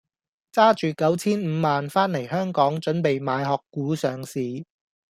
[0.51, 4.65] 揸住九千五萬番黎香港準備買殼股上市。